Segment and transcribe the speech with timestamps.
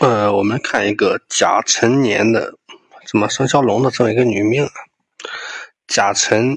[0.00, 2.54] 呃，我们看一个甲辰年的
[3.06, 4.72] 什么生肖龙的这么一个女命啊，
[5.86, 6.56] 甲辰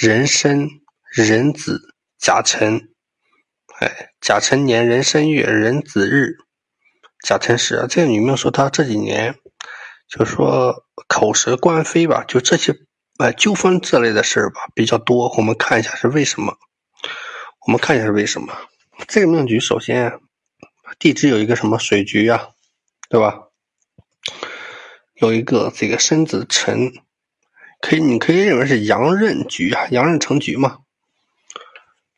[0.00, 0.66] 壬申
[1.12, 2.88] 壬子甲辰，
[3.78, 6.38] 哎，甲辰年壬申月壬子日
[7.22, 9.38] 甲辰时啊，这个女命说她这几年
[10.08, 12.74] 就说口舌官非吧，就这些
[13.18, 15.28] 呃纠纷这类的事儿吧比较多。
[15.36, 16.56] 我们看一下是为什么？
[17.66, 18.56] 我们看一下是为什么？
[19.06, 20.20] 这个命局首先。
[20.98, 22.48] 地支有一个什么水局啊，
[23.08, 23.40] 对吧？
[25.14, 26.92] 有一个这个申子辰，
[27.80, 30.78] 可以你可以认为是阳刃局啊，阳刃成局嘛。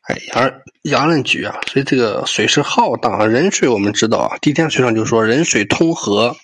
[0.01, 6.35] 哎，阳阳刃局啊，所以这个水是浩荡啊，壬水我们知道啊，地天水上就说壬水通河，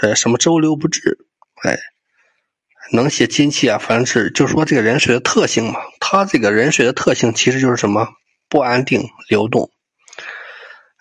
[0.00, 1.18] 呃，什么周流不滞，
[1.62, 1.78] 哎，
[2.92, 8.08] 能写金气啊，反正是就说这个壬水的特性嘛，它这个壬水的特性其实就是什么
[8.48, 9.70] 不安定流动。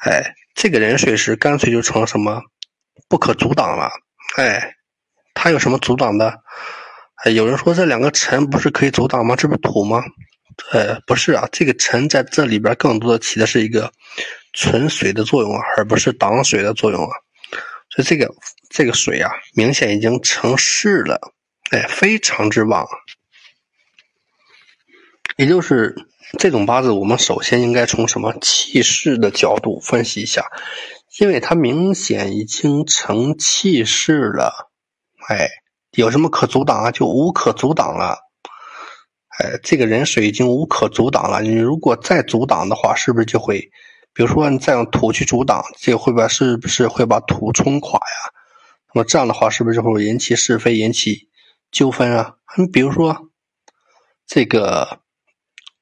[0.01, 2.41] 哎，这个人水是干脆就成了什么
[3.07, 3.91] 不可阻挡了。
[4.35, 4.75] 哎，
[5.35, 6.41] 他有什么阻挡的？
[7.23, 9.35] 哎，有人说这两个尘不是可以阻挡吗？
[9.35, 10.03] 这不是土吗？
[10.71, 13.91] 呃，不是啊，这个尘在这里边更多的起的是一个
[14.53, 17.15] 存水的作用啊，而不是挡水的作用啊。
[17.91, 18.33] 所以这个
[18.69, 21.31] 这个水啊，明显已经成势了，
[21.69, 22.87] 哎，非常之旺，
[25.37, 25.95] 也就是。
[26.39, 30.45] 这种八字，我们首先应该从什么气势的角度分析一下，
[31.19, 34.69] 因为它明显已经成气势了，
[35.27, 35.49] 哎，
[35.91, 36.91] 有什么可阻挡啊？
[36.91, 38.17] 就无可阻挡了，
[39.39, 41.41] 哎，这个人水已经无可阻挡了。
[41.41, 43.59] 你如果再阻挡的话，是不是就会，
[44.13, 48.31] 比如说你再用土去阻挡，这会把是不是会把土冲垮呀？
[48.93, 51.27] 那么这样的话，是不是就会引起是非，引起
[51.71, 52.35] 纠纷啊？
[52.57, 53.27] 你比如说
[54.25, 55.00] 这个。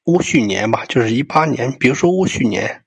[0.04, 1.72] 戊戌年吧，就是一八年。
[1.78, 2.84] 比如说戊戌年，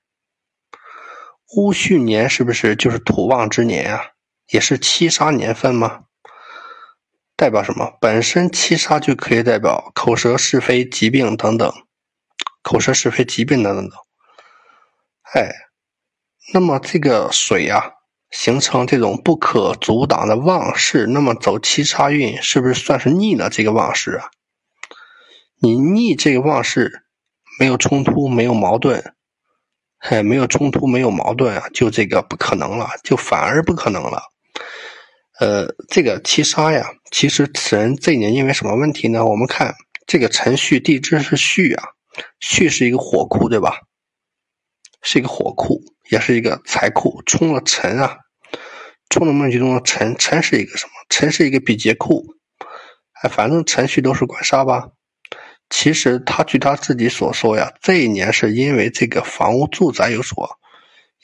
[1.56, 4.02] 戊戌年是不是就是土旺之年啊？
[4.48, 6.04] 也是七杀年份吗？
[7.36, 7.96] 代表什么？
[8.00, 11.72] 本身七杀就可以代表口舌是非、疾病等等，
[12.62, 13.98] 口舌是非、疾病等等等。
[15.32, 15.50] 哎，
[16.52, 17.92] 那么这个水啊，
[18.30, 24.30] 形成这种不可阻挡的旺势，那么走七杀运，是不是算是逆了这个旺势啊？
[25.60, 27.03] 你逆这个旺势。
[27.58, 29.14] 没有冲突，没有矛盾，
[29.98, 34.22] 哎，没有冲突，没有矛盾啊，就这个不可能了，就反而不可能了。
[35.40, 39.24] 呃，这个七杀呀，其实此人这一年因为什么问题呢？
[39.24, 39.74] 我们看
[40.06, 41.84] 这个辰戌地支是戌啊，
[42.40, 43.80] 戌是一个火库，对吧？
[45.02, 48.16] 是一个火库，也是一个财库，冲了辰啊，
[49.10, 50.92] 冲了命局中的辰，辰是一个什么？
[51.08, 52.24] 辰是一个比劫库，
[53.22, 54.88] 哎，反正辰戌都是官杀吧。
[55.70, 60.48] 其实他据他自己所说呀，这一年是因为这个房屋住宅有所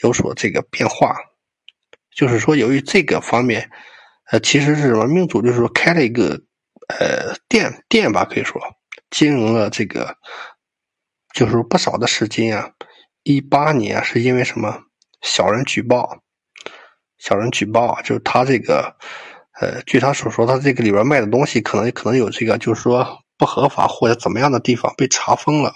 [0.02, 1.14] 有所这个变化，
[2.16, 3.70] 就是说由于这个方面，
[4.32, 6.40] 呃，其实是什么命主就是说开了一个
[6.88, 8.60] 呃店店吧，可以说
[9.10, 10.16] 经营了这个
[11.34, 12.70] 就是不少的时间啊。
[13.22, 14.80] 一八年是因为什么
[15.20, 16.18] 小人举报，
[17.18, 18.96] 小人举报啊，就是他这个
[19.60, 23.18] 呃，据他所说，他这个里边卖的东西可能可能有这个，就是说。
[23.40, 25.72] 不合法或者怎么样的地方被查封了，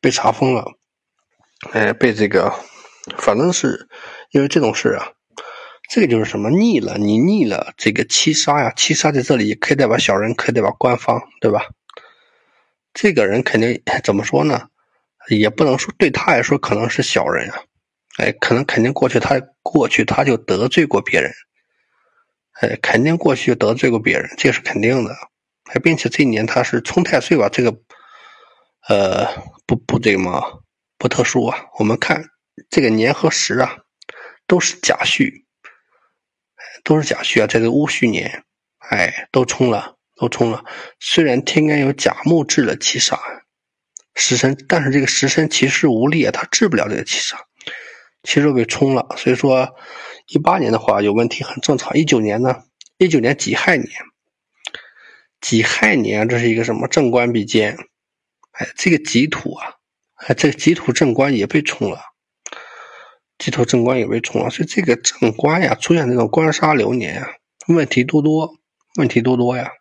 [0.00, 0.64] 被查封了，
[1.72, 2.54] 哎，被这个，
[3.18, 3.88] 反正是
[4.30, 5.10] 因为这种事啊，
[5.90, 11.66] 这个就是什么逆了，你逆了这个七杀呀，七杀在这里可以代表小人，可以代表官方，对吧？
[12.94, 14.68] 这个人肯定怎么说呢？
[15.30, 17.58] 也不能说对他来说可能是小人啊，
[18.18, 21.32] 哎，可能肯定过去他过去他就得罪过别人，
[22.60, 25.16] 哎，肯定过去得罪过别人，这是肯定的。
[25.64, 27.74] 还并且这一年他是冲太岁吧，这个，
[28.88, 29.26] 呃，
[29.66, 30.42] 不不这个嘛，
[30.98, 31.66] 不特殊啊。
[31.78, 32.24] 我们看
[32.68, 33.76] 这个年和时啊，
[34.46, 35.44] 都是甲戌，
[36.84, 38.44] 都是甲戌啊，在这个戊戌年，
[38.90, 40.64] 哎，都冲了，都冲了。
[41.00, 43.18] 虽然天干有甲木制了七杀，
[44.14, 47.38] 食神，但是这个食神其实无力啊，他治不了这个七杀，
[48.24, 49.06] 其实被冲了。
[49.16, 49.76] 所以说，
[50.26, 51.96] 一八年的话有问题很正常。
[51.96, 52.64] 一九年呢，
[52.98, 53.88] 一九年己亥年。
[55.42, 57.76] 己亥年，这是一个什么正官比肩？
[58.52, 59.74] 哎，这个己土啊，
[60.14, 62.00] 哎，这个己土正官也被冲了，
[63.38, 67.28] 己土正官也被冲了，所以这个正官呀，出现这种官杀流年啊，
[67.66, 68.54] 问题多多，
[68.96, 69.72] 问题多多呀。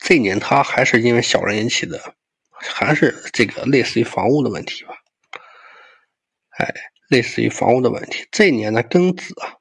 [0.00, 2.14] 这年他还是因为小人引起的，
[2.50, 4.94] 还是这个类似于房屋的问题吧？
[6.58, 6.74] 哎，
[7.08, 8.26] 类似于房屋的问题。
[8.30, 9.54] 这年呢，庚子啊。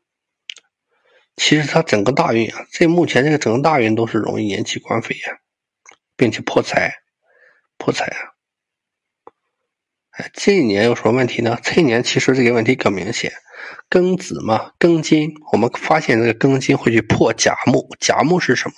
[1.36, 5.38] 其实他整个大运啊，这目前这个整个大运都是容易引起官非呀，
[6.16, 6.96] 并且破财，
[7.78, 8.20] 破财啊！
[10.12, 11.60] 哎，这一年有什么问题呢？
[11.62, 13.34] 这一年其实这个问题更明显，
[13.90, 18.76] 庚子嘛，庚金，我们发现这个庚金会去破甲木，甲木是什么？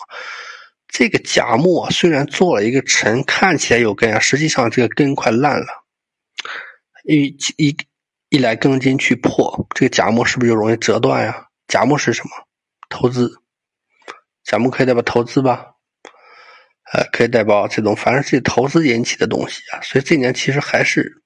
[0.87, 5.67] 这个甲木啊，虽然做了一个辰，看起来有根啊，实际上这个根快烂了。
[7.03, 7.77] 一一
[8.29, 11.45] 一来庚金去破这个甲木，是不是就容易折断呀？
[11.67, 12.46] 甲木是什么？
[12.89, 13.41] 投资，
[14.43, 15.73] 咱们可以代表投资吧？
[16.93, 19.81] 呃，可以代表这种，反正是投资引起的东西啊。
[19.81, 21.23] 所以这年其实还是。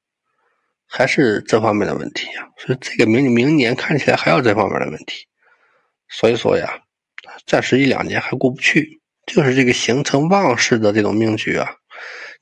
[0.94, 5.26] 还是这方面的问题啊，所以这个明明年看起来还有这方面的问题，
[6.10, 6.82] 所以说呀，
[7.48, 11.76] 暂时一两年还过不去，就是这个形成旺势的这种命局啊，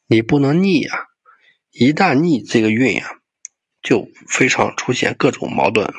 [0.07, 0.97] 你不能逆啊，
[1.69, 3.11] 一旦逆这个运呀，
[3.83, 5.93] 就非常出现各种矛盾。